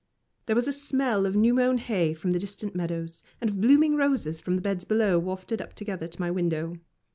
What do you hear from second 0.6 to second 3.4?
a smell of new mown hay from the distant meadows,